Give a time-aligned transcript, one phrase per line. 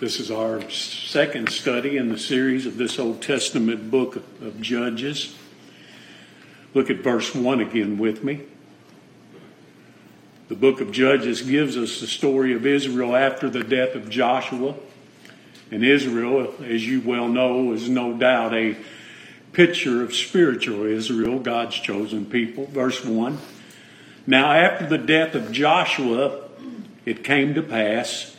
[0.00, 5.36] This is our second study in the series of this Old Testament book of Judges.
[6.72, 8.42] Look at verse 1 again with me.
[10.46, 14.76] The book of Judges gives us the story of Israel after the death of Joshua.
[15.72, 18.76] And Israel, as you well know, is no doubt a
[19.52, 22.66] picture of spiritual Israel, God's chosen people.
[22.66, 23.36] Verse 1
[24.28, 26.44] Now, after the death of Joshua,
[27.04, 28.36] it came to pass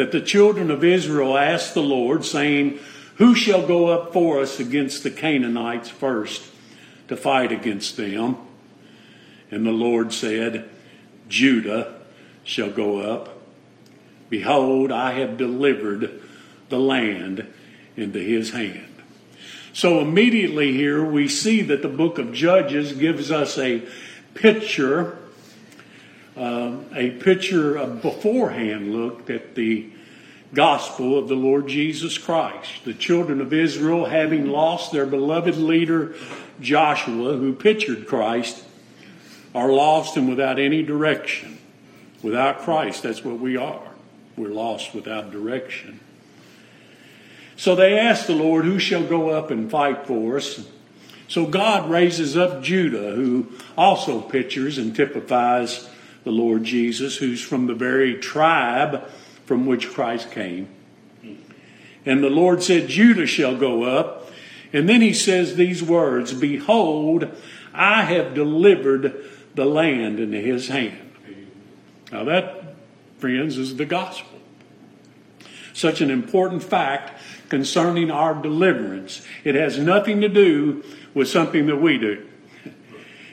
[0.00, 2.78] that the children of Israel asked the Lord, saying,
[3.16, 6.42] Who shall go up for us against the Canaanites first
[7.08, 8.38] to fight against them?
[9.50, 10.70] And the Lord said,
[11.28, 12.00] Judah
[12.44, 13.42] shall go up.
[14.30, 16.22] Behold, I have delivered
[16.70, 17.46] the land
[17.94, 19.02] into his hand.
[19.74, 23.82] So immediately here we see that the book of Judges gives us a
[24.32, 25.18] picture
[26.40, 29.90] um, a picture, a beforehand look at the
[30.54, 32.84] gospel of the Lord Jesus Christ.
[32.86, 36.14] The children of Israel, having lost their beloved leader
[36.58, 38.64] Joshua, who pictured Christ,
[39.54, 41.58] are lost and without any direction.
[42.22, 43.90] Without Christ, that's what we are.
[44.34, 46.00] We're lost without direction.
[47.56, 50.66] So they asked the Lord, Who shall go up and fight for us?
[51.28, 55.86] So God raises up Judah, who also pictures and typifies
[56.24, 59.08] the Lord Jesus, who's from the very tribe
[59.46, 60.68] from which Christ came.
[62.06, 64.30] And the Lord said, Judah shall go up.
[64.72, 67.28] And then he says these words Behold,
[67.74, 71.12] I have delivered the land into his hand.
[72.12, 72.74] Now, that,
[73.18, 74.38] friends, is the gospel.
[75.72, 79.24] Such an important fact concerning our deliverance.
[79.44, 82.26] It has nothing to do with something that we do,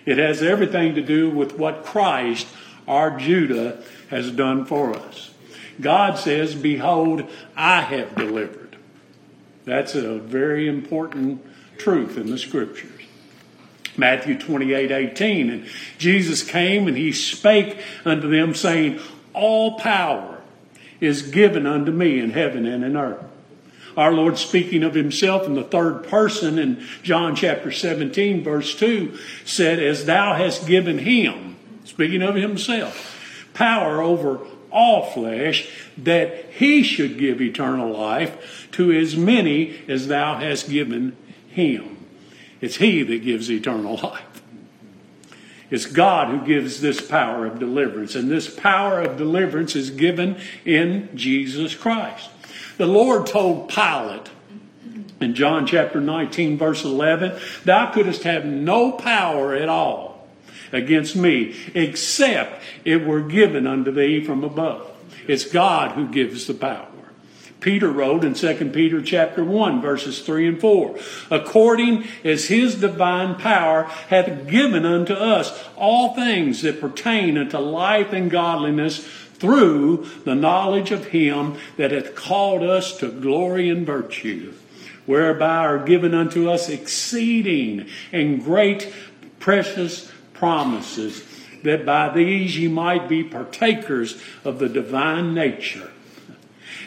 [0.06, 2.48] it has everything to do with what Christ
[2.88, 5.32] our Judah has done for us.
[5.80, 8.78] God says, Behold, I have delivered.
[9.66, 11.46] That's a very important
[11.78, 13.02] truth in the scriptures.
[13.98, 15.50] Matthew 28 18.
[15.50, 19.00] And Jesus came and he spake unto them, saying,
[19.34, 20.42] All power
[21.00, 23.24] is given unto me in heaven and in earth.
[23.96, 29.18] Our Lord speaking of himself in the third person in John chapter 17, verse 2,
[29.44, 31.57] said, As thou hast given him,
[31.88, 39.16] speaking of himself, power over all flesh, that he should give eternal life to as
[39.16, 41.16] many as thou hast given
[41.48, 42.06] him.
[42.60, 44.24] It's he that gives eternal life.
[45.70, 50.38] It's God who gives this power of deliverance, and this power of deliverance is given
[50.66, 52.30] in Jesus Christ.
[52.78, 54.30] The Lord told Pilate
[55.20, 60.07] in John chapter 19, verse 11, Thou couldst have no power at all
[60.72, 64.92] against me, except it were given unto thee from above.
[65.28, 66.88] It's God who gives the power.
[67.60, 70.96] Peter wrote in 2 Peter chapter 1 verses 3 and 4,
[71.32, 78.14] according as his divine power hath given unto us all things that pertain unto life
[78.14, 84.54] and godliness through the knowledge of him that hath called us to glory and virtue,
[85.06, 88.94] whereby are given unto us exceeding and great
[89.40, 91.24] precious promises,
[91.64, 95.92] that by these ye might be partakers of the divine nature,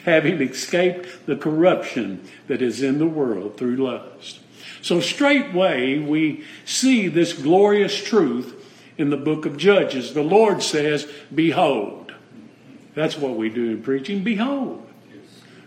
[0.04, 4.40] having escaped the corruption that is in the world through lust.
[4.82, 8.56] So, straightway, we see this glorious truth
[8.96, 10.14] in the book of Judges.
[10.14, 12.12] The Lord says, Behold.
[12.94, 14.24] That's what we do in preaching.
[14.24, 14.89] Behold.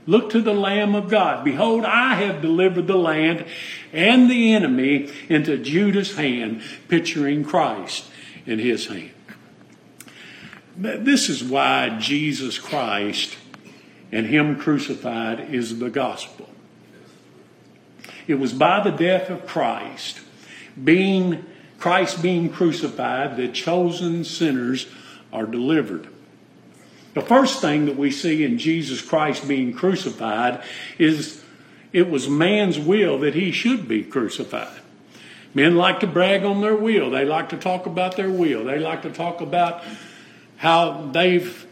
[0.06, 1.46] Look to the Lamb of God.
[1.46, 3.46] Behold, I have delivered the land
[3.92, 8.06] and the enemy into Judah's hand, picturing Christ
[8.46, 9.12] in his hand.
[10.76, 13.38] This is why Jesus Christ
[14.12, 16.50] and Him crucified is the gospel.
[18.28, 20.22] It was by the death of Christ,
[20.82, 21.46] being
[21.80, 24.88] Christ being crucified, that chosen sinners
[25.34, 26.08] are delivered.
[27.14, 30.64] The first thing that we see in Jesus Christ being crucified
[30.98, 31.44] is
[31.92, 34.80] it was man's will that he should be crucified.
[35.54, 37.12] Men like to brag on their will.
[37.12, 38.64] They like to talk about their will.
[38.64, 39.84] They like to talk about
[40.58, 41.68] how they've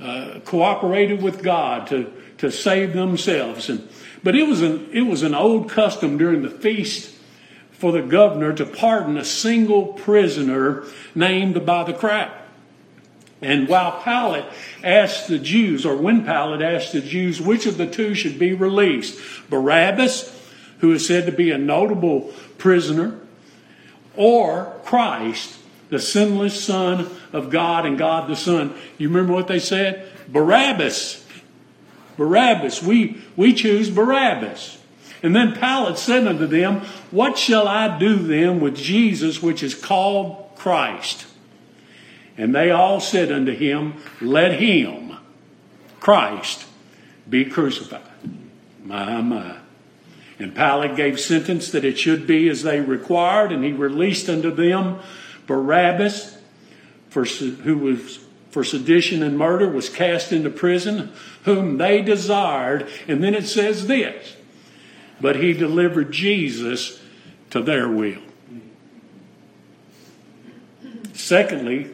[0.00, 3.68] uh, cooperated with God to, to save themselves.
[3.68, 3.88] And,
[4.22, 7.12] but it was, an, it was an old custom during the feast
[7.72, 10.84] for the governor to pardon a single prisoner
[11.16, 12.37] named by the crowd.
[13.40, 14.44] And while Pilate
[14.82, 18.52] asked the Jews, or when Pilate asked the Jews which of the two should be
[18.52, 19.18] released,
[19.48, 20.34] Barabbas,
[20.78, 23.18] who is said to be a notable prisoner,
[24.16, 25.58] or Christ,
[25.88, 30.10] the sinless Son of God and God the Son, you remember what they said?
[30.28, 31.24] Barabbas.
[32.16, 32.82] Barabbas.
[32.82, 34.78] We, we choose Barabbas.
[35.22, 36.80] And then Pilate said unto them,
[37.10, 41.27] What shall I do then with Jesus, which is called Christ?
[42.38, 45.16] And they all said unto him, Let him,
[46.00, 46.64] Christ,
[47.28, 48.00] be crucified.
[48.82, 49.56] My, my.
[50.38, 54.50] And Pilate gave sentence that it should be as they required, and he released unto
[54.54, 55.00] them
[55.46, 56.38] Barabbas,
[57.10, 58.20] for, who was
[58.50, 61.12] for sedition and murder, was cast into prison,
[61.44, 62.88] whom they desired.
[63.08, 64.36] And then it says this
[65.20, 67.00] but he delivered Jesus
[67.50, 68.22] to their will.
[71.12, 71.90] Secondly,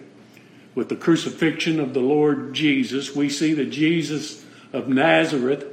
[0.74, 5.64] with the crucifixion of the Lord Jesus, we see that Jesus of Nazareth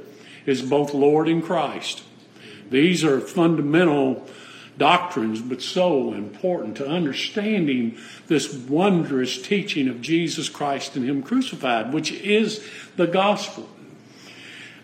[0.46, 2.02] is both Lord and Christ.
[2.70, 4.26] These are fundamental
[4.78, 11.92] doctrines, but so important to understanding this wondrous teaching of Jesus Christ and Him crucified,
[11.92, 12.66] which is
[12.96, 13.68] the gospel.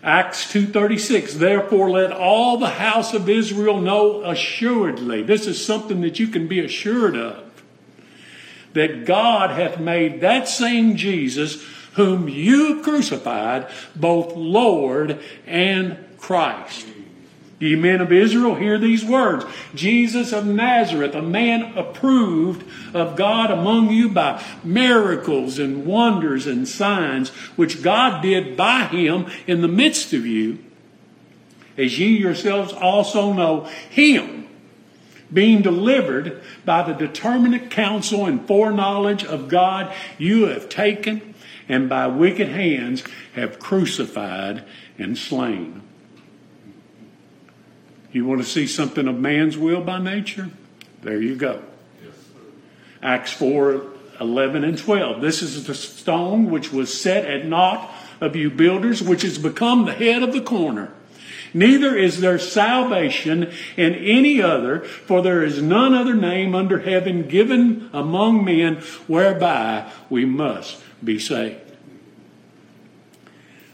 [0.03, 6.19] Acts 2:36 Therefore let all the house of Israel know assuredly this is something that
[6.19, 7.48] you can be assured of
[8.73, 11.63] that God hath made that same Jesus
[11.93, 16.87] whom you crucified both Lord and Christ
[17.59, 19.45] Ye men of Israel, hear these words.
[19.75, 26.65] Jesus of Nazareth, a man approved of God among you by miracles and wonders and
[26.67, 30.59] signs, which God did by him in the midst of you,
[31.77, 34.47] as ye yourselves also know him,
[35.31, 41.35] being delivered by the determinate counsel and foreknowledge of God, you have taken
[41.67, 43.03] and by wicked hands
[43.35, 44.65] have crucified
[44.97, 45.81] and slain.
[48.11, 50.49] You want to see something of man's will by nature?
[51.01, 51.63] There you go.
[53.01, 53.85] Acts 4
[54.19, 55.21] 11 and 12.
[55.21, 57.89] This is the stone which was set at naught
[58.19, 60.91] of you builders, which has become the head of the corner.
[61.53, 67.27] Neither is there salvation in any other, for there is none other name under heaven
[67.27, 71.61] given among men whereby we must be saved.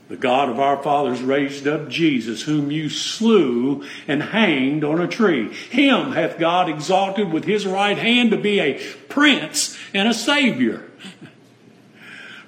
[0.08, 5.08] The God of our fathers raised up Jesus, whom you slew and hanged on a
[5.08, 5.52] tree.
[5.52, 8.80] Him hath God exalted with his right hand to be a
[9.10, 10.84] prince and a savior,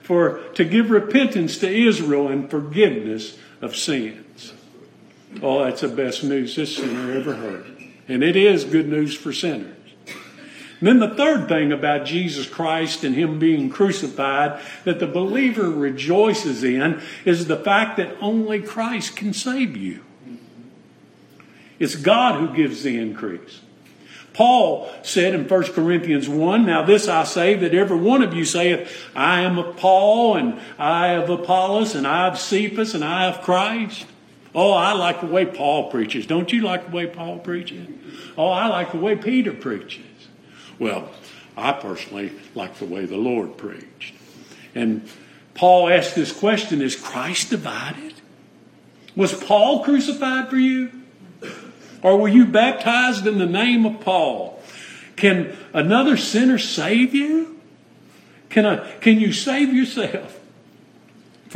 [0.03, 4.26] for to give repentance to Israel and forgiveness of sins.
[5.41, 7.65] Oh, that's the best news this sinner ever heard.
[8.07, 9.75] And it is good news for sinners.
[10.79, 15.69] And then the third thing about Jesus Christ and Him being crucified that the believer
[15.69, 20.03] rejoices in is the fact that only Christ can save you.
[21.79, 23.61] It's God who gives the increase.
[24.33, 28.45] Paul said in 1 Corinthians 1, Now this I say, that every one of you
[28.45, 33.25] saith, I am of Paul, and I of Apollos, and I of Cephas, and I
[33.25, 34.05] of Christ.
[34.55, 36.25] Oh, I like the way Paul preaches.
[36.25, 37.87] Don't you like the way Paul preaches?
[38.37, 40.05] Oh, I like the way Peter preaches.
[40.79, 41.09] Well,
[41.55, 44.13] I personally like the way the Lord preached.
[44.75, 45.07] And
[45.53, 48.13] Paul asked this question Is Christ divided?
[49.15, 50.91] Was Paul crucified for you?
[52.03, 54.61] Or were you baptized in the name of Paul?
[55.15, 57.59] Can another sinner save you?
[58.49, 60.39] Can, I, can you save yourself?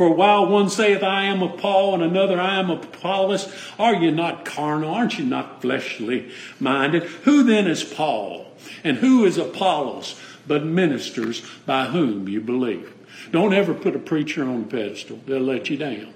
[0.02, 3.54] For while one saith, I am of Paul, and another, I am of Apollos.
[3.78, 4.92] Are you not carnal?
[4.92, 6.28] Aren't you not fleshly
[6.58, 7.04] minded?
[7.22, 8.52] Who then is Paul?
[8.82, 12.92] And who is Apollos but ministers by whom you believe?
[13.30, 15.20] Don't ever put a preacher on a pedestal.
[15.24, 16.12] They'll let you down.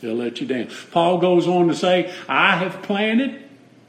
[0.00, 0.68] They'll let you down.
[0.90, 3.38] Paul goes on to say, I have planted.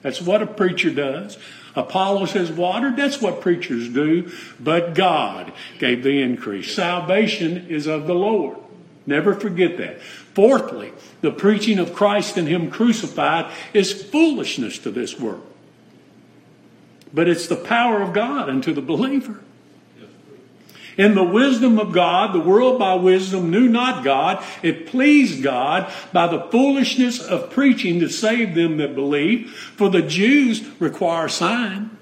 [0.02, 1.38] That's what a preacher does.
[1.74, 2.98] Apollos has watered.
[2.98, 4.30] That's what preachers do.
[4.60, 6.76] But God gave the increase.
[6.76, 8.58] Salvation is of the Lord.
[9.06, 10.02] Never forget that.
[10.02, 15.46] Fourthly, the preaching of Christ and Him crucified is foolishness to this world.
[17.14, 19.42] But it's the power of God unto the believer.
[20.98, 24.44] In the wisdom of God, the world by wisdom knew not God.
[24.62, 29.52] It pleased God by the foolishness of preaching to save them that believe.
[29.52, 31.98] For the Jews require sign,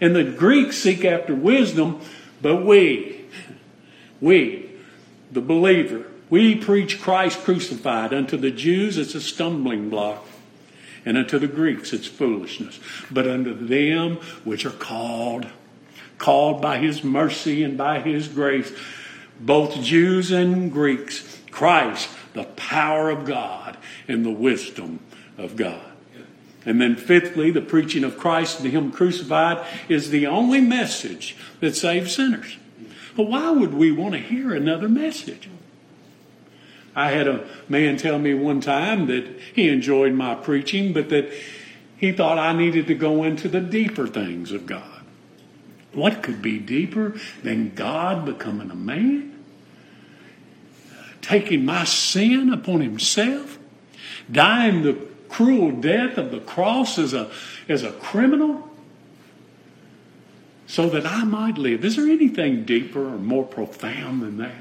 [0.00, 2.00] and the Greeks seek after wisdom.
[2.42, 3.24] But we,
[4.20, 4.70] we,
[5.30, 8.12] the believer, we preach Christ crucified.
[8.12, 10.26] Unto the Jews, it's a stumbling block
[11.06, 12.80] and unto the Greeks it's foolishness.
[13.10, 15.46] But unto them which are called,
[16.18, 18.72] called by his mercy and by his grace,
[19.40, 23.76] both Jews and Greeks, Christ, the power of God
[24.08, 25.00] and the wisdom
[25.38, 25.80] of God.
[26.64, 31.76] And then, fifthly, the preaching of Christ and Him crucified is the only message that
[31.76, 32.56] saves sinners.
[33.16, 35.48] But why would we want to hear another message?
[36.96, 41.30] I had a man tell me one time that he enjoyed my preaching, but that
[41.98, 45.02] he thought I needed to go into the deeper things of God.
[45.92, 49.44] What could be deeper than God becoming a man?
[51.20, 53.58] Taking my sin upon himself?
[54.32, 54.94] Dying the
[55.28, 57.30] cruel death of the cross as a,
[57.68, 58.70] as a criminal?
[60.66, 61.84] So that I might live.
[61.84, 64.54] Is there anything deeper or more profound than that?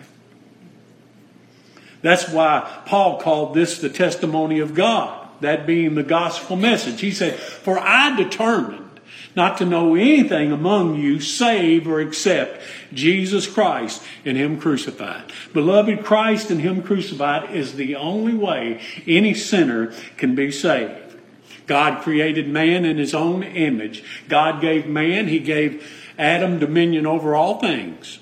[2.05, 7.01] That's why Paul called this the testimony of God, that being the gospel message.
[7.01, 8.99] He said, For I determined
[9.35, 12.61] not to know anything among you save or except
[12.93, 15.31] Jesus Christ and Him crucified.
[15.51, 21.17] Beloved, Christ and Him crucified is the only way any sinner can be saved.
[21.65, 24.03] God created man in His own image.
[24.29, 28.19] God gave man, He gave Adam dominion over all things.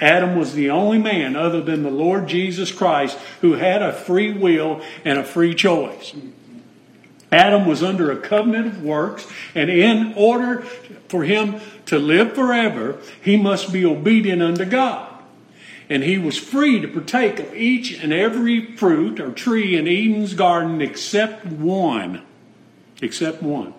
[0.00, 4.32] Adam was the only man other than the Lord Jesus Christ who had a free
[4.32, 6.14] will and a free choice.
[7.32, 10.62] Adam was under a covenant of works, and in order
[11.08, 15.12] for him to live forever, he must be obedient unto God.
[15.88, 20.34] And he was free to partake of each and every fruit or tree in Eden's
[20.34, 22.22] garden except one.
[23.00, 23.74] Except one.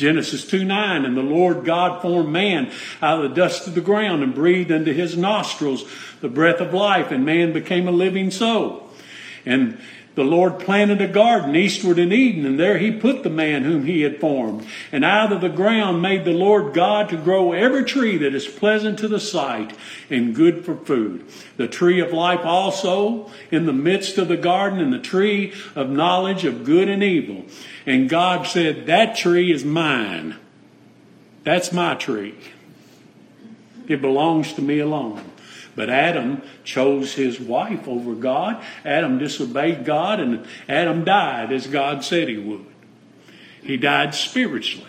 [0.00, 3.82] Genesis 2 9, and the Lord God formed man out of the dust of the
[3.82, 5.84] ground and breathed into his nostrils
[6.22, 8.88] the breath of life, and man became a living soul.
[9.44, 9.78] And
[10.16, 13.84] the Lord planted a garden eastward in Eden, and there he put the man whom
[13.84, 14.66] he had formed.
[14.90, 18.48] And out of the ground made the Lord God to grow every tree that is
[18.48, 19.72] pleasant to the sight
[20.10, 21.24] and good for food.
[21.56, 25.88] The tree of life also in the midst of the garden, and the tree of
[25.88, 27.44] knowledge of good and evil.
[27.86, 30.36] And God said, That tree is mine.
[31.44, 32.34] That's my tree.
[33.86, 35.29] It belongs to me alone.
[35.76, 38.62] But Adam chose his wife over God.
[38.84, 42.66] Adam disobeyed God, and Adam died as God said he would.
[43.62, 44.86] He died spiritually.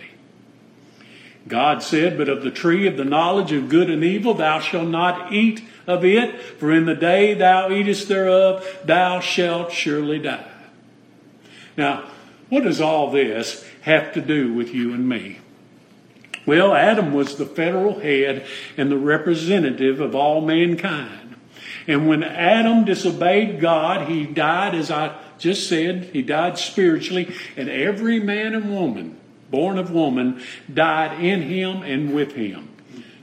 [1.47, 4.87] God said, But of the tree of the knowledge of good and evil thou shalt
[4.87, 10.49] not eat of it, for in the day thou eatest thereof thou shalt surely die.
[11.77, 12.09] Now,
[12.49, 15.39] what does all this have to do with you and me?
[16.45, 18.45] Well, Adam was the federal head
[18.77, 21.35] and the representative of all mankind.
[21.87, 27.69] And when Adam disobeyed God, he died, as I just said, he died spiritually, and
[27.69, 29.17] every man and woman
[29.51, 30.41] born of woman
[30.73, 32.69] died in him and with him.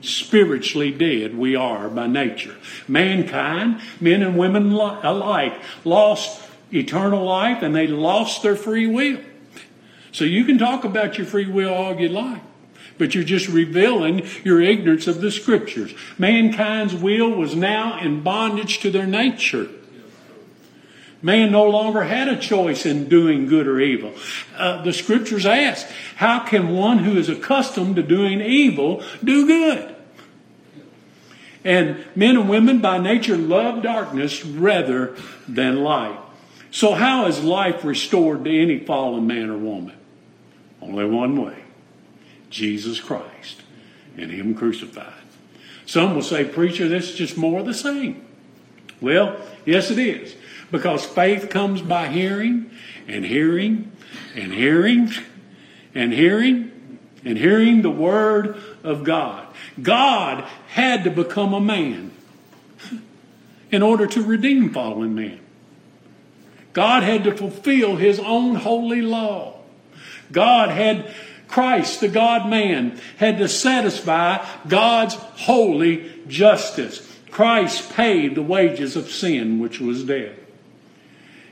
[0.01, 2.55] Spiritually dead we are by nature.
[2.87, 9.19] Mankind, men and women alike, lost eternal life and they lost their free will.
[10.11, 12.41] So you can talk about your free will all you like
[12.99, 15.95] but you're just revealing your ignorance of the scriptures.
[16.19, 19.67] Mankind's will was now in bondage to their nature.
[21.21, 24.13] Man no longer had a choice in doing good or evil.
[24.55, 29.95] Uh, the scriptures ask, how can one who is accustomed to doing evil do good?
[31.65, 35.15] And men and women by nature love darkness rather
[35.47, 36.17] than light.
[36.71, 39.97] So, how is life restored to any fallen man or woman?
[40.81, 41.63] Only one way
[42.49, 43.61] Jesus Christ
[44.17, 45.13] and Him crucified.
[45.85, 48.25] Some will say, Preacher, this is just more of the same.
[49.01, 50.35] Well, yes, it is.
[50.71, 52.69] Because faith comes by hearing,
[53.07, 53.91] and hearing,
[54.35, 55.09] and hearing,
[55.95, 59.47] and hearing, and hearing the Word of God.
[59.81, 62.11] God had to become a man
[63.71, 65.39] in order to redeem fallen man.
[66.73, 69.55] God had to fulfill His own holy law.
[70.31, 71.13] God had
[71.49, 77.05] Christ, the God man, had to satisfy God's holy justice.
[77.31, 80.37] Christ paid the wages of sin, which was death.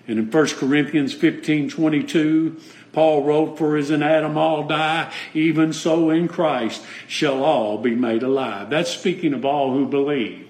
[0.08, 2.62] And in 1 Corinthians 15 22,
[2.94, 7.94] Paul wrote, For as in Adam all die, even so in Christ shall all be
[7.94, 8.70] made alive.
[8.70, 10.48] That's speaking of all who believe.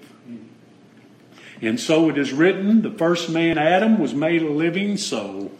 [1.60, 5.50] And so it is written, the first man, Adam, was made a living soul,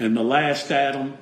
[0.00, 1.16] and the last Adam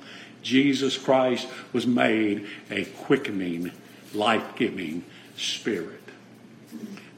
[0.44, 3.72] Jesus Christ was made a quickening,
[4.12, 5.04] life giving
[5.36, 6.00] spirit.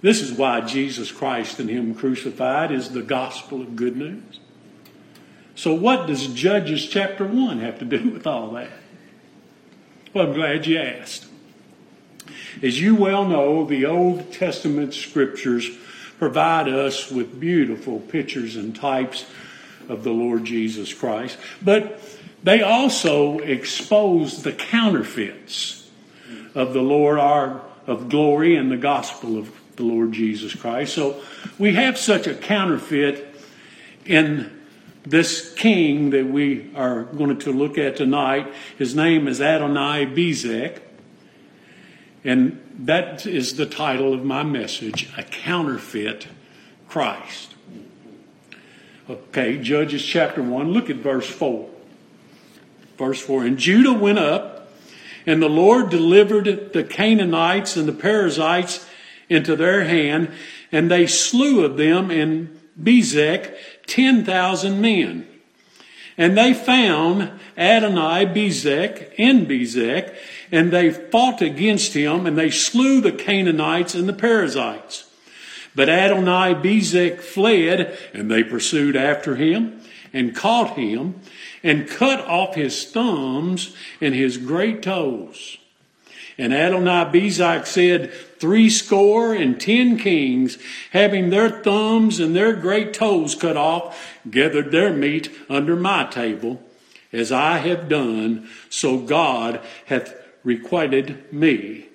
[0.00, 4.40] This is why Jesus Christ and Him crucified is the gospel of good news.
[5.56, 8.70] So, what does Judges chapter 1 have to do with all that?
[10.14, 11.26] Well, I'm glad you asked.
[12.62, 15.70] As you well know, the Old Testament scriptures
[16.18, 19.26] provide us with beautiful pictures and types
[19.88, 21.38] of the Lord Jesus Christ.
[21.62, 22.00] But
[22.42, 25.90] they also expose the counterfeits
[26.54, 30.94] of the Lord, our of glory and the gospel of the Lord Jesus Christ.
[30.94, 31.22] So
[31.58, 33.34] we have such a counterfeit
[34.04, 34.50] in
[35.04, 40.80] this king that we are going to look at tonight, his name is Adonai Bezek.
[42.24, 46.26] And that is the title of my message A Counterfeit
[46.88, 47.54] Christ.
[49.08, 51.70] Okay, Judges chapter 1, look at verse 4.
[52.98, 54.68] Verse 4 And Judah went up,
[55.24, 58.84] and the Lord delivered the Canaanites and the Perizzites
[59.28, 60.32] into their hand,
[60.72, 63.54] and they slew of them in Bezek
[63.86, 65.28] 10,000 men.
[66.18, 70.16] And they found Adonai Bezek in Bezek,
[70.50, 75.05] and they fought against him, and they slew the Canaanites and the Perizzites.
[75.76, 81.20] But Adonai Bezek fled, and they pursued after him, and caught him,
[81.62, 85.58] and cut off his thumbs and his great toes.
[86.38, 90.56] And Adonai Bezek said, Three score and ten kings,
[90.92, 96.62] having their thumbs and their great toes cut off, gathered their meat under my table,
[97.12, 101.86] as I have done, so God hath requited me.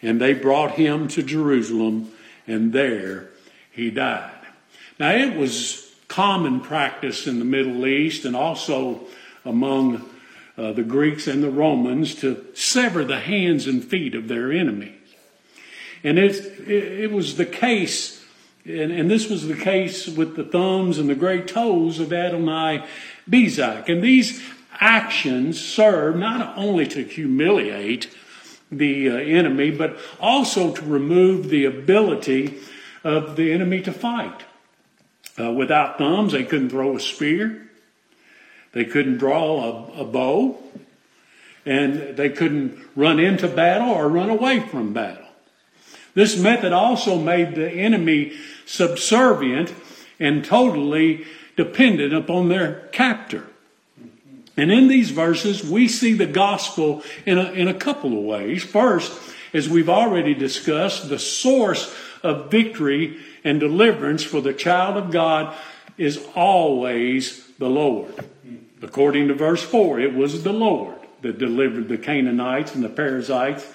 [0.00, 2.12] And they brought him to Jerusalem,
[2.46, 3.28] and there
[3.70, 4.32] he died.
[4.98, 9.00] Now, it was common practice in the Middle East and also
[9.44, 10.08] among
[10.56, 14.94] uh, the Greeks and the Romans to sever the hands and feet of their enemies.
[16.02, 16.36] And it,
[16.68, 18.24] it, was the case,
[18.64, 22.86] and, and, this was the case with the thumbs and the great toes of Adonai
[23.28, 23.88] Bezek.
[23.88, 24.42] And these
[24.78, 28.08] actions serve not only to humiliate
[28.70, 32.58] the uh, enemy, but also to remove the ability
[33.04, 34.44] of the enemy to fight.
[35.38, 37.68] Uh, without thumbs, they couldn't throw a spear.
[38.72, 40.58] They couldn't draw a, a bow,
[41.64, 45.26] and they couldn't run into battle or run away from battle.
[46.14, 48.32] This method also made the enemy
[48.64, 49.74] subservient
[50.18, 53.46] and totally dependent upon their captor.
[54.56, 58.64] And in these verses, we see the gospel in a, in a couple of ways.
[58.64, 59.12] First,
[59.52, 65.54] as we've already discussed, the source of victory and deliverance for the child of God
[65.98, 68.14] is always the Lord.
[68.82, 73.66] According to verse 4, it was the Lord that delivered the Canaanites and the Perizzites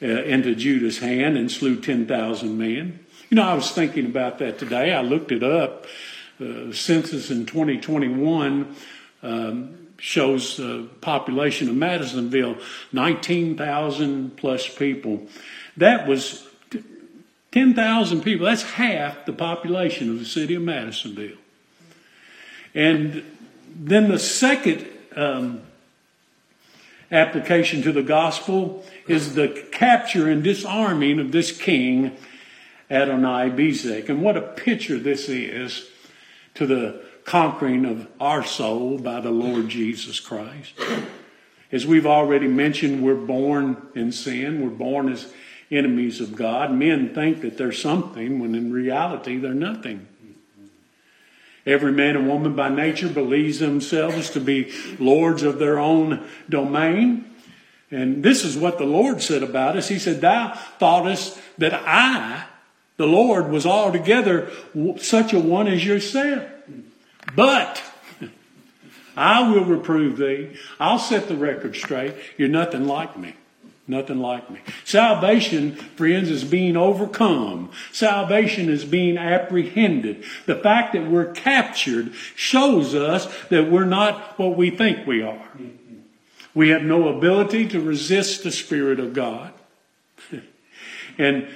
[0.00, 3.00] uh, into Judah's hand and slew 10,000 men.
[3.30, 4.92] You know, I was thinking about that today.
[4.92, 5.86] I looked it up.
[6.40, 8.74] Uh, census in 2021
[9.22, 12.56] um, shows the population of Madisonville
[12.90, 15.28] 19,000 plus people.
[15.76, 16.44] That was
[17.52, 18.46] 10,000 people.
[18.46, 21.36] That's half the population of the city of Madisonville.
[22.74, 23.22] And
[23.76, 25.62] then the second um,
[27.12, 32.16] application to the gospel is the capture and disarming of this king,
[32.90, 34.08] Adonai Bezek.
[34.08, 35.88] And what a picture this is
[36.54, 40.74] to the conquering of our soul by the Lord Jesus Christ.
[41.70, 44.62] As we've already mentioned, we're born in sin.
[44.62, 45.32] We're born as
[45.70, 46.72] enemies of God.
[46.72, 50.06] Men think that they're something when in reality they're nothing.
[51.64, 57.24] Every man and woman by nature believes themselves to be lords of their own domain.
[57.90, 59.88] And this is what the Lord said about us.
[59.88, 62.46] He said, Thou thoughtest that I,
[62.96, 64.50] the Lord, was altogether
[64.98, 66.42] such a one as yourself.
[67.34, 67.82] But
[69.16, 70.56] I will reprove thee.
[70.80, 72.14] I'll set the record straight.
[72.36, 73.34] You're nothing like me.
[73.88, 74.60] Nothing like me.
[74.84, 77.70] Salvation, friends, is being overcome.
[77.90, 80.24] Salvation is being apprehended.
[80.46, 85.48] The fact that we're captured shows us that we're not what we think we are.
[86.54, 89.52] We have no ability to resist the Spirit of God.
[91.18, 91.48] and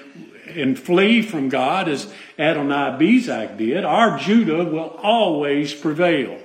[0.49, 6.39] and flee from God as Adonai Bezek did, our Judah will always prevail.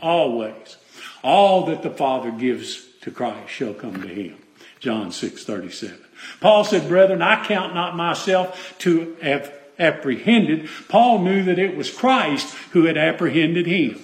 [0.00, 0.76] Always.
[1.22, 4.36] All that the Father gives to Christ shall come to him.
[4.80, 5.98] John 6 37.
[6.40, 10.68] Paul said, Brethren, I count not myself to have apprehended.
[10.88, 14.00] Paul knew that it was Christ who had apprehended him.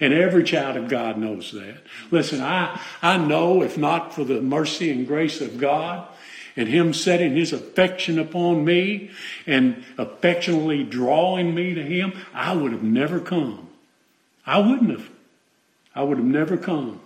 [0.00, 1.76] And every child of God knows that.
[2.10, 6.08] Listen, I, I know if not for the mercy and grace of God
[6.56, 9.10] and Him setting His affection upon me
[9.46, 13.68] and affectionately drawing me to Him, I would have never come.
[14.46, 15.08] I wouldn't have.
[15.94, 17.00] I would have never come.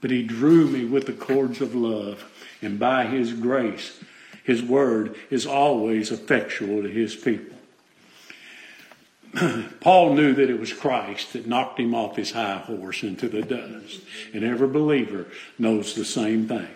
[0.00, 2.30] But he drew me with the cords of love,
[2.62, 3.98] and by his grace,
[4.44, 7.56] his word is always effectual to his people.
[9.80, 13.42] Paul knew that it was Christ that knocked him off his high horse into the
[13.42, 15.26] dust, and every believer
[15.58, 16.68] knows the same thing.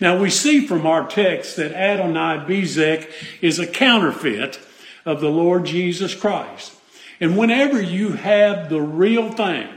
[0.00, 4.58] Now we see from our text that Adonai Bezek is a counterfeit
[5.04, 6.74] of the Lord Jesus Christ.
[7.20, 9.68] And whenever you have the real thing,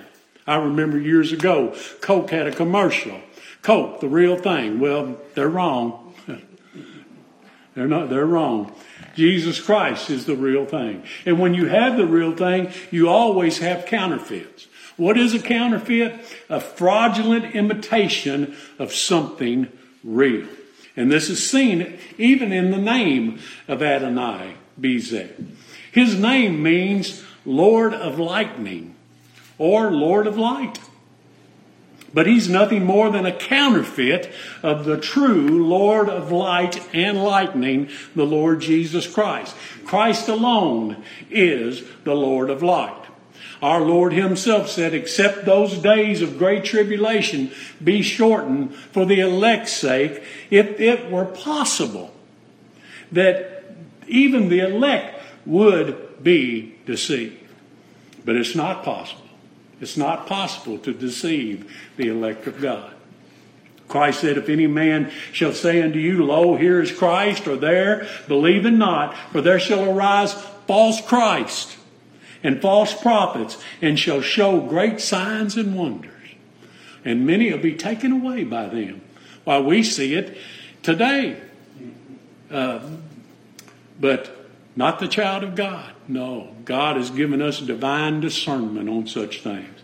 [0.48, 3.20] I remember years ago, Coke had a commercial.
[3.62, 4.80] Coke, the real thing.
[4.80, 6.14] Well, they're wrong.
[7.76, 8.74] they're not, they're wrong.
[9.16, 11.04] Jesus Christ is the real thing.
[11.26, 14.68] And when you have the real thing, you always have counterfeits.
[14.98, 16.20] What is a counterfeit?
[16.50, 19.72] A fraudulent imitation of something
[20.06, 20.48] real.
[20.96, 25.46] And this is seen even in the name of Adonai Bezek.
[25.92, 28.96] His name means Lord of Lightning
[29.58, 30.80] or Lord of Light.
[32.14, 34.32] But he's nothing more than a counterfeit
[34.64, 39.54] of the true Lord of light and lightning, the Lord Jesus Christ.
[39.84, 43.05] Christ alone is the Lord of light.
[43.62, 47.52] Our Lord Himself said, Except those days of great tribulation
[47.84, 52.14] be shortened for the elect's sake, if it were possible
[53.12, 53.64] that
[54.08, 57.38] even the elect would be deceived.
[58.24, 59.22] But it's not possible.
[59.80, 62.92] It's not possible to deceive the elect of God.
[63.88, 68.08] Christ said, If any man shall say unto you, Lo, here is Christ, or there,
[68.28, 70.34] believe it not, for there shall arise
[70.66, 71.75] false Christ
[72.46, 76.12] and false prophets, and shall show great signs and wonders.
[77.04, 79.02] And many will be taken away by them.
[79.46, 80.38] While we see it
[80.84, 81.42] today.
[82.52, 82.80] Uh,
[84.00, 85.92] but not the child of God.
[86.08, 89.82] No, God has given us divine discernment on such things.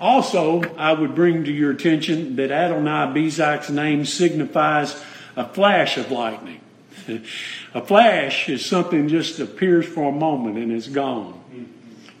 [0.00, 5.02] Also, I would bring to your attention that Adonai Bezek's name signifies
[5.34, 6.60] a flash of lightning.
[7.74, 11.40] a flash is something just appears for a moment and is gone.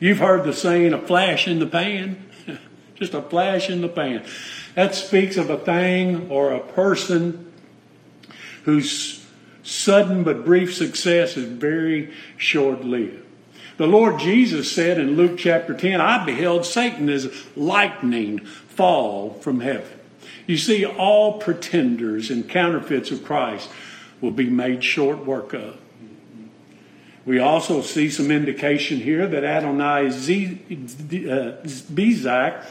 [0.00, 2.26] You've heard the saying, a flash in the pan.
[2.94, 4.24] just a flash in the pan.
[4.74, 7.52] That speaks of a thing or a person
[8.64, 9.24] whose
[9.62, 13.26] sudden but brief success is very short lived.
[13.76, 19.60] The Lord Jesus said in Luke chapter 10, I beheld Satan as lightning fall from
[19.60, 19.98] heaven.
[20.46, 23.70] You see, all pretenders and counterfeits of Christ
[24.20, 25.78] will be made short work of.
[27.26, 30.10] We also see some indication here that Adonai uh,
[31.92, 32.64] Bezek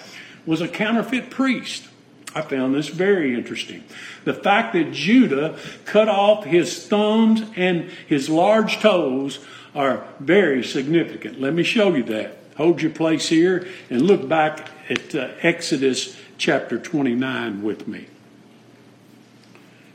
[0.45, 1.87] was a counterfeit priest.
[2.33, 3.83] I found this very interesting.
[4.23, 9.39] The fact that Judah cut off his thumbs and his large toes
[9.73, 11.39] are very significant.
[11.39, 12.37] Let me show you that.
[12.57, 18.07] Hold your place here and look back at uh, Exodus chapter 29 with me.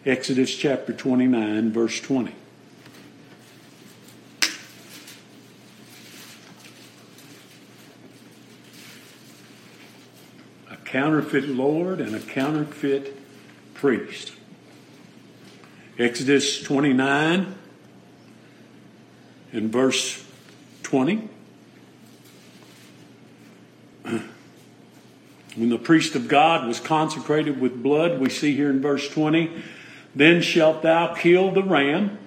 [0.06, 2.34] Exodus chapter 29, verse 20.
[10.94, 13.18] Counterfeit Lord and a counterfeit
[13.74, 14.30] priest.
[15.98, 17.52] Exodus 29
[19.52, 20.24] in verse
[20.84, 21.28] 20.
[25.56, 29.50] When the priest of God was consecrated with blood, we see here in verse 20,
[30.14, 32.18] then shalt thou kill the ram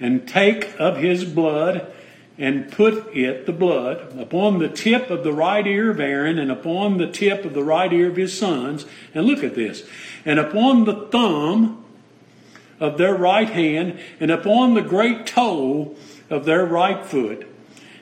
[0.00, 1.92] and take of his blood
[2.36, 6.50] and put it, the blood, upon the tip of the right ear of Aaron and
[6.50, 8.86] upon the tip of the right ear of his sons.
[9.14, 9.86] And look at this.
[10.24, 11.84] And upon the thumb
[12.80, 15.94] of their right hand and upon the great toe
[16.28, 17.46] of their right foot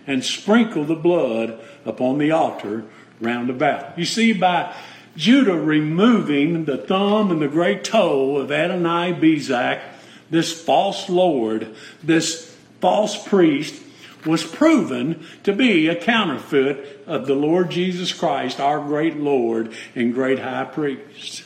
[0.07, 2.85] and sprinkle the blood upon the altar
[3.21, 3.99] round about.
[3.99, 4.75] You see, by
[5.17, 9.83] Judah removing the thumb and the great toe of Adonai Bezek,
[10.31, 13.83] this false Lord, this false priest,
[14.27, 20.15] was proven to be a counterfeit of the Lord Jesus Christ, our great Lord and
[20.15, 21.45] great high priest.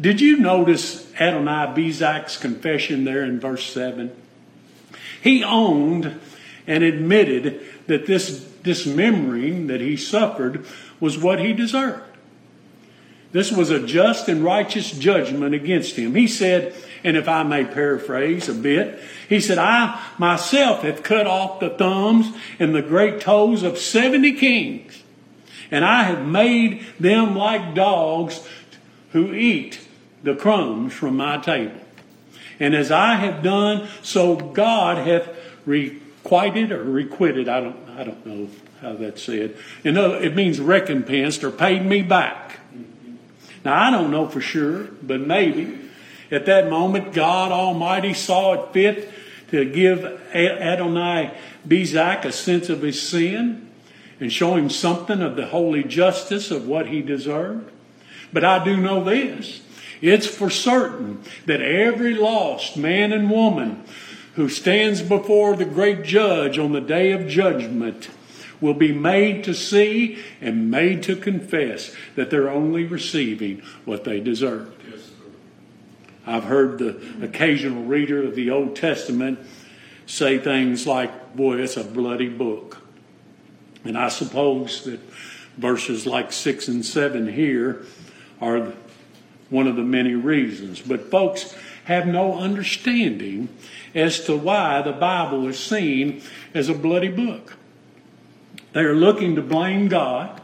[0.00, 4.14] Did you notice Adonai Bezek's confession there in verse 7?
[5.22, 6.20] He owned
[6.66, 10.66] and admitted that this dismembering that he suffered
[11.00, 12.02] was what he deserved.
[13.32, 16.14] This was a just and righteous judgment against him.
[16.14, 21.26] He said, and if I may paraphrase a bit, he said, I myself have cut
[21.26, 25.02] off the thumbs and the great toes of 70 kings,
[25.70, 28.48] and I have made them like dogs
[29.12, 29.86] who eat
[30.22, 31.80] the crumbs from my table.
[32.58, 35.28] And as I have done, so God hath
[35.66, 37.48] requited or requited.
[37.48, 38.48] I don't, I don't know
[38.80, 39.56] how that's said.
[39.84, 42.60] Know, it means recompensed or paid me back.
[43.64, 45.83] Now, I don't know for sure, but maybe
[46.34, 49.10] at that moment, God Almighty saw it fit
[49.50, 53.70] to give Adonai Bezek a sense of his sin
[54.20, 57.70] and show him something of the holy justice of what he deserved.
[58.32, 59.60] But I do know this
[60.00, 63.84] it's for certain that every lost man and woman
[64.34, 68.10] who stands before the great judge on the day of judgment
[68.60, 74.20] will be made to see and made to confess that they're only receiving what they
[74.20, 74.72] deserve.
[76.26, 79.38] I've heard the occasional reader of the Old Testament
[80.06, 82.78] say things like, Boy, it's a bloody book.
[83.84, 85.00] And I suppose that
[85.56, 87.84] verses like 6 and 7 here
[88.40, 88.72] are
[89.50, 90.80] one of the many reasons.
[90.80, 93.48] But folks have no understanding
[93.94, 96.22] as to why the Bible is seen
[96.54, 97.56] as a bloody book.
[98.72, 100.40] They are looking to blame God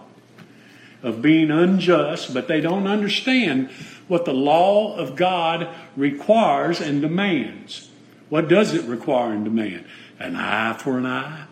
[1.03, 3.71] of being unjust, but they don't understand
[4.11, 7.89] what the law of God requires and demands.
[8.29, 9.85] What does it require and demand?
[10.19, 11.45] An eye for an eye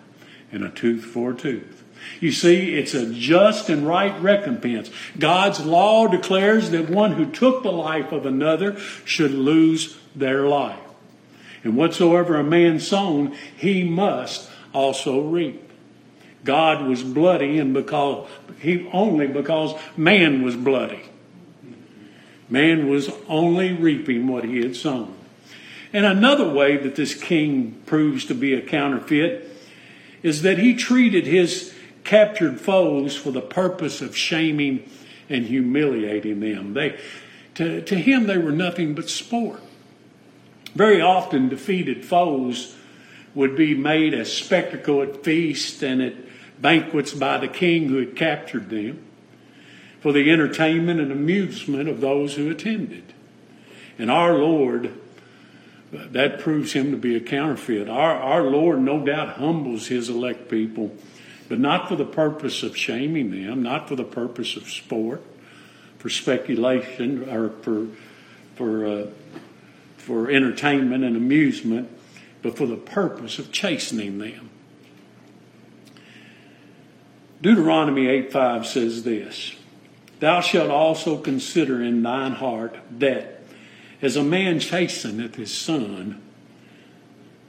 [0.50, 1.84] and a tooth for a tooth.
[2.20, 4.90] You see, it's a just and right recompense.
[5.18, 10.80] God's law declares that one who took the life of another should lose their life.
[11.62, 15.70] And whatsoever a man sown, he must also reap.
[16.44, 18.28] God was bloody and because
[18.60, 21.02] he only because man was bloody.
[22.50, 25.14] Man was only reaping what he had sown.
[25.92, 29.50] And another way that this king proves to be a counterfeit
[30.22, 34.88] is that he treated his captured foes for the purpose of shaming
[35.28, 36.74] and humiliating them.
[36.74, 36.98] They,
[37.54, 39.60] to, to him, they were nothing but sport.
[40.74, 42.76] Very often, defeated foes
[43.34, 46.14] would be made a spectacle at feasts and at
[46.60, 49.07] banquets by the king who had captured them
[50.00, 53.12] for the entertainment and amusement of those who attended.
[53.98, 54.92] And our Lord,
[55.92, 57.88] that proves him to be a counterfeit.
[57.88, 60.94] Our, our Lord, no doubt, humbles his elect people,
[61.48, 65.22] but not for the purpose of shaming them, not for the purpose of sport,
[65.98, 67.88] for speculation, or for,
[68.54, 69.06] for uh,
[70.08, 71.86] for entertainment and amusement,
[72.40, 74.48] but for the purpose of chastening them.
[77.42, 79.54] Deuteronomy 8 5 says this
[80.20, 83.42] Thou shalt also consider in thine heart that
[84.02, 86.20] as a man chasteneth his son,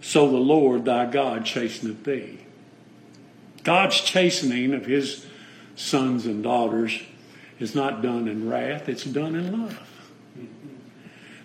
[0.01, 2.39] so the Lord thy God chasteneth thee.
[3.63, 5.25] God's chastening of his
[5.75, 7.01] sons and daughters
[7.59, 9.79] is not done in wrath, it's done in love.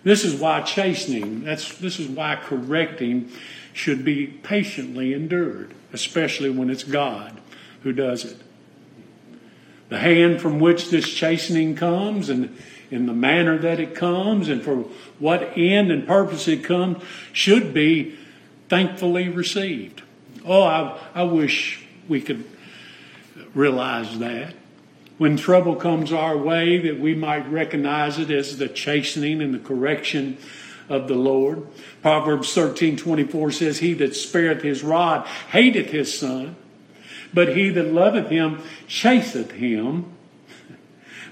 [0.03, 3.31] This is why chastening, that's, this is why correcting
[3.73, 7.41] should be patiently endured, especially when it's God
[7.81, 8.37] who does it.
[9.89, 12.57] The hand from which this chastening comes and
[12.91, 14.77] in the manner that it comes and for
[15.19, 18.15] what end and purpose it comes should be
[18.69, 20.01] thankfully received.
[20.45, 22.43] Oh, I, I wish we could
[23.53, 24.53] realize that
[25.17, 29.59] when trouble comes our way, that we might recognize it as the chastening and the
[29.59, 30.37] correction
[30.89, 31.65] of the Lord.
[32.01, 36.55] Proverbs 13 24 says, He that spareth his rod hateth his son,
[37.33, 40.05] but he that loveth him chasteth him.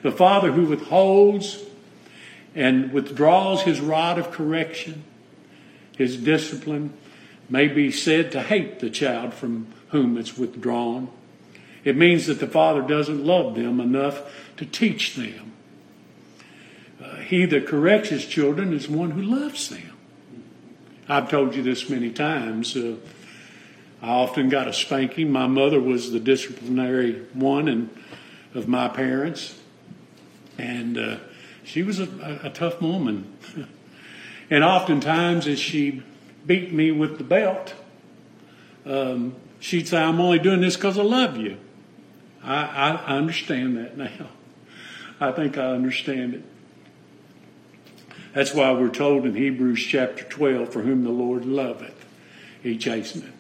[0.02, 1.64] The father who withholds
[2.56, 5.04] and withdraws his rod of correction,
[5.98, 6.94] his discipline,
[7.50, 11.10] may be said to hate the child from whom it's withdrawn.
[11.84, 14.22] It means that the Father doesn't love them enough
[14.58, 15.52] to teach them.
[17.02, 19.92] Uh, he that corrects his children is one who loves them.
[21.10, 22.78] I've told you this many times.
[22.78, 22.96] Uh,
[24.04, 25.32] I often got a spanking.
[25.32, 27.89] My mother was the disciplinary one and
[28.54, 29.58] of my parents,
[30.58, 31.18] and uh,
[31.63, 33.34] she was a, a, tough woman.
[34.50, 36.04] and oftentimes, as she
[36.46, 37.74] beat me with the belt,
[38.86, 41.58] um, she'd say, "I'm only doing this because I love you."
[42.44, 44.28] I, I understand that now.
[45.22, 46.44] I think I understand it.
[48.34, 52.06] That's why we're told in Hebrews chapter 12, for whom the Lord loveth,
[52.62, 53.33] he chasteneth,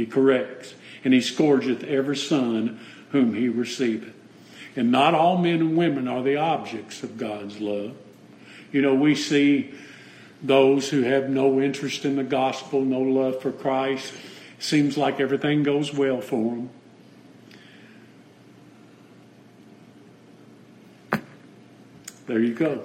[0.00, 0.72] he corrects,
[1.04, 4.14] and he scourgeth every son whom he receiveth.
[4.74, 7.94] And not all men and women are the objects of God's love.
[8.72, 9.74] You know, we see
[10.42, 14.14] those who have no interest in the gospel, no love for Christ.
[14.58, 16.70] Seems like everything goes well for them.
[22.26, 22.84] There you go.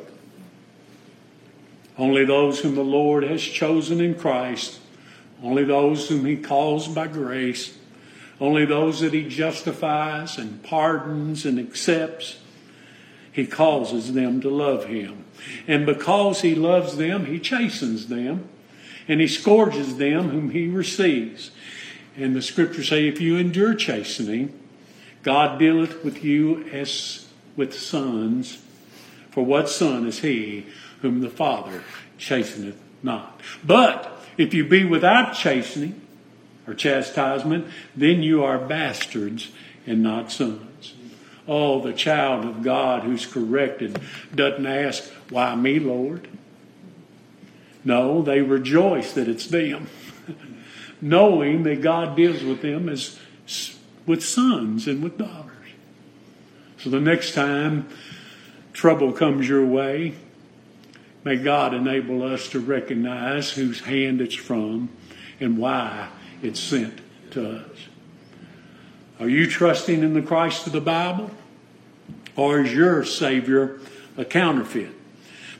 [1.97, 4.81] Only those whom the Lord has chosen in Christ,
[5.43, 7.77] only those whom He calls by grace,
[8.39, 12.39] only those that He justifies and pardons and accepts,
[13.31, 15.25] He causes them to love Him.
[15.67, 18.47] And because He loves them, He chastens them
[19.07, 21.51] and He scourges them whom He receives.
[22.17, 24.57] And the scriptures say, if you endure chastening,
[25.21, 28.59] God dealeth with you as with sons
[29.35, 30.65] for what son is he
[31.01, 31.83] whom the Father
[32.17, 33.41] chasteneth not?
[33.65, 36.01] But if you be without chastening,
[36.67, 39.51] or chastisement, then you are bastards
[39.85, 40.93] and not sons.
[41.47, 43.99] Oh, the child of God who's corrected
[44.33, 46.27] doesn't ask, Why me, Lord?
[47.83, 49.87] No, they rejoice that it's them,
[51.01, 53.19] knowing that God deals with them as
[54.07, 55.51] with sons and with daughters.
[56.79, 57.87] So the next time
[58.73, 60.15] trouble comes your way,
[61.25, 64.89] may God enable us to recognize whose hand it's from
[65.41, 66.07] and why
[66.41, 67.77] it's sent to us.
[69.19, 71.31] Are you trusting in the Christ of the Bible?
[72.35, 73.79] Or is your Savior
[74.17, 74.91] a counterfeit?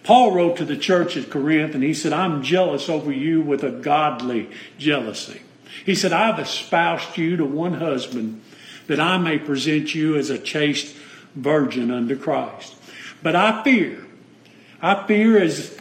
[0.03, 3.63] Paul wrote to the church at Corinth and he said, I'm jealous over you with
[3.63, 5.41] a godly jealousy.
[5.83, 8.41] He said, I've espoused you to one husband
[8.85, 10.95] that I may present you as a chaste
[11.33, 12.75] virgin unto Christ.
[13.23, 14.04] But I fear,
[14.85, 15.75] I fear as,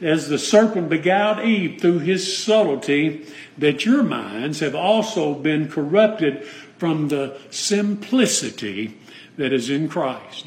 [0.00, 3.26] as the serpent beguiled Eve through his subtlety,
[3.58, 6.44] that your minds have also been corrupted
[6.78, 8.96] from the simplicity
[9.36, 10.46] that is in Christ.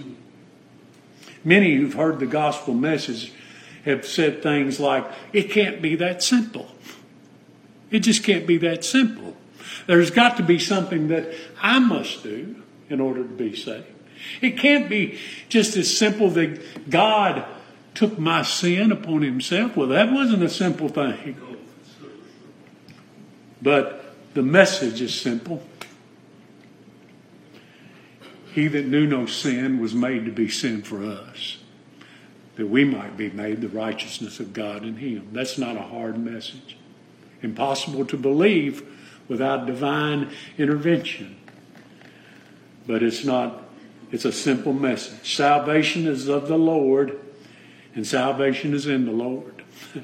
[1.44, 3.34] Many who've heard the gospel message
[3.84, 6.72] have said things like, it can't be that simple.
[7.92, 9.36] It just can't be that simple.
[9.88, 13.88] There's got to be something that I must do in order to be saved.
[14.40, 17.46] It can't be just as simple that God
[17.94, 19.76] took my sin upon himself.
[19.76, 21.38] Well, that wasn't a simple thing.
[23.62, 25.64] But the message is simple.
[28.54, 31.58] He that knew no sin was made to be sin for us,
[32.56, 35.30] that we might be made the righteousness of God in him.
[35.32, 36.78] That's not a hard message.
[37.42, 38.84] Impossible to believe
[39.28, 41.38] without divine intervention.
[42.88, 43.64] But it's not
[44.12, 45.36] it's a simple message.
[45.36, 47.20] Salvation is of the Lord,
[47.96, 49.64] and salvation is in the Lord.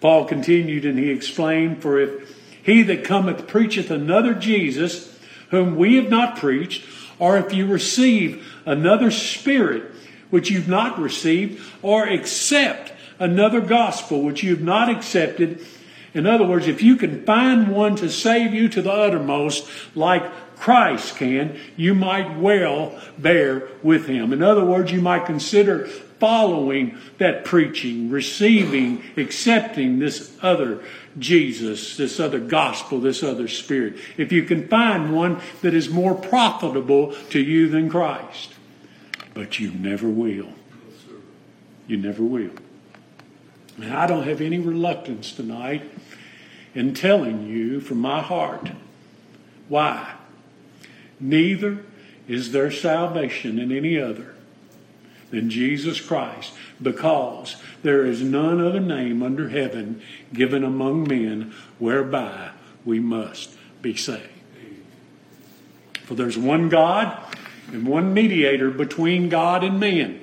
[0.00, 5.18] Paul continued and he explained, For if he that cometh preacheth another Jesus,
[5.50, 6.84] whom we have not preached,
[7.18, 9.92] or if you receive another spirit
[10.30, 15.64] which you've not received, or accept another gospel which you've not accepted,
[16.12, 20.24] in other words, if you can find one to save you to the uttermost, like
[20.56, 24.32] Christ can, you might well bear with him.
[24.32, 30.82] In other words, you might consider following that preaching, receiving, accepting this other
[31.18, 33.96] Jesus, this other gospel, this other spirit.
[34.16, 38.54] If you can find one that is more profitable to you than Christ.
[39.34, 40.48] But you never will.
[41.86, 42.52] You never will.
[43.76, 45.90] And I don't have any reluctance tonight
[46.74, 48.70] in telling you from my heart
[49.68, 50.16] why
[51.20, 51.84] Neither
[52.28, 54.34] is there salvation in any other
[55.30, 60.00] than Jesus Christ, because there is none other name under heaven
[60.32, 62.50] given among men whereby
[62.84, 64.30] we must be saved.
[66.04, 67.18] For there's one God
[67.72, 70.20] and one mediator between God and man,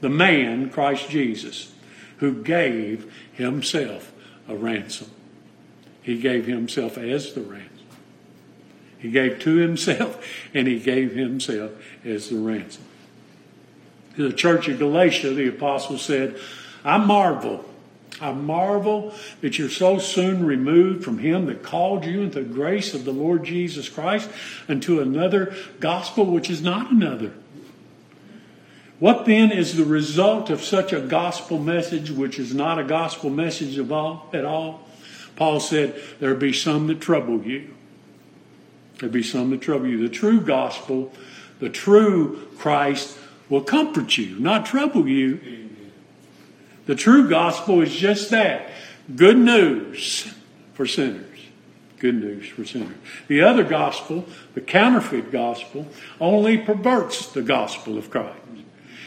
[0.00, 1.72] the man, Christ Jesus,
[2.18, 4.12] who gave himself
[4.48, 5.10] a ransom.
[6.02, 7.70] He gave himself as the ransom.
[8.98, 11.72] He gave to himself, and he gave himself
[12.04, 12.84] as the ransom.
[14.16, 16.38] To the church of Galatia, the apostle said,
[16.84, 17.64] I marvel.
[18.20, 22.94] I marvel that you're so soon removed from him that called you into the grace
[22.94, 24.30] of the Lord Jesus Christ
[24.68, 27.32] unto another gospel which is not another.
[29.00, 33.30] What then is the result of such a gospel message which is not a gospel
[33.30, 34.88] message of all, at all?
[35.34, 37.74] Paul said, There be some that trouble you.
[38.98, 40.06] There'll be some that trouble you.
[40.06, 41.12] The true gospel,
[41.58, 45.40] the true Christ will comfort you, not trouble you.
[46.86, 48.70] The true gospel is just that
[49.14, 50.32] good news
[50.74, 51.24] for sinners.
[51.98, 52.96] Good news for sinners.
[53.28, 55.86] The other gospel, the counterfeit gospel,
[56.20, 58.38] only perverts the gospel of Christ.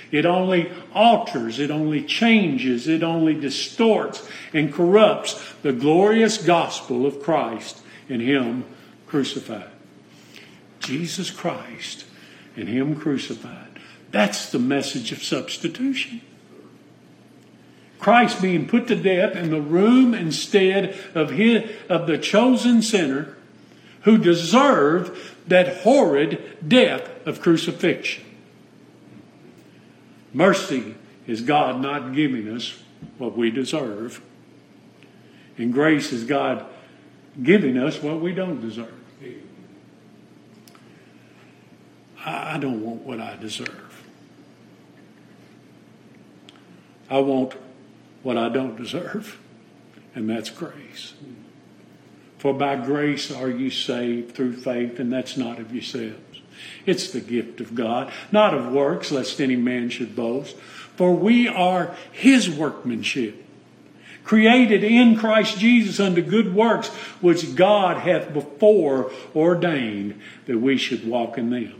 [0.09, 7.21] It only alters, it only changes, it only distorts and corrupts the glorious gospel of
[7.21, 8.63] Christ and Him
[9.05, 9.69] crucified.
[10.79, 12.05] Jesus Christ
[12.55, 13.66] and Him crucified.
[14.11, 16.21] That's the message of substitution.
[17.99, 23.35] Christ being put to death in the room instead of, his, of the chosen sinner
[24.01, 28.23] who deserved that horrid death of crucifixion.
[30.33, 30.95] Mercy
[31.25, 32.79] is God not giving us
[33.17, 34.21] what we deserve,
[35.57, 36.65] and grace is God
[37.41, 38.93] giving us what we don't deserve.
[42.23, 43.86] I don't want what I deserve.
[47.09, 47.53] I want
[48.23, 49.39] what I don't deserve,
[50.15, 51.13] and that's grace.
[52.37, 56.41] For by grace are you saved through faith, and that's not of yourselves.
[56.85, 60.55] It's the gift of God, not of works, lest any man should boast.
[60.95, 63.43] For we are his workmanship,
[64.23, 66.87] created in Christ Jesus unto good works,
[67.21, 71.79] which God hath before ordained that we should walk in them.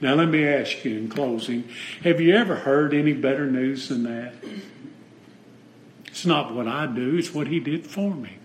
[0.00, 1.68] Now, let me ask you in closing
[2.02, 4.34] have you ever heard any better news than that?
[6.06, 8.38] It's not what I do, it's what He did for me.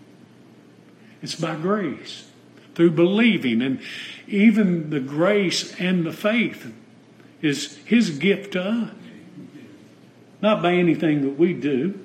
[1.22, 2.30] It's by grace,
[2.76, 3.80] through believing, and
[4.28, 6.74] even the grace and the faith
[7.42, 8.92] is His gift to us,
[10.42, 12.00] not by anything that we do.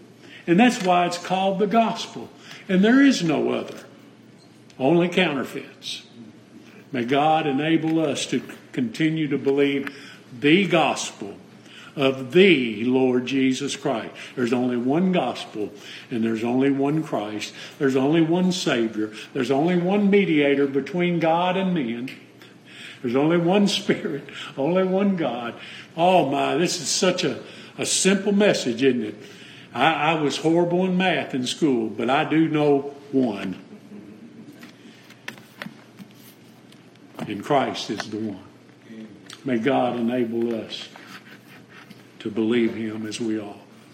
[0.46, 2.30] And that's why it's called the gospel.
[2.68, 3.84] And there is no other,
[4.78, 6.05] only counterfeits.
[6.92, 8.42] May God enable us to
[8.73, 9.95] continue to believe
[10.39, 11.37] the gospel
[11.97, 14.14] of the Lord Jesus Christ.
[14.37, 15.73] There's only one gospel
[16.11, 17.53] and there's only one Christ.
[17.79, 19.12] There's only one Savior.
[19.33, 22.11] There's only one mediator between God and men.
[23.03, 24.25] There's only one Spirit,
[24.57, 25.55] only one God.
[25.97, 27.43] Oh my, this is such a,
[27.79, 29.14] a simple message, isn't it?
[29.73, 33.59] I, I was horrible in math in school, but I do know one.
[37.18, 38.49] And Christ is the one.
[39.45, 40.88] May God enable us
[42.18, 43.59] to believe Him as we ought.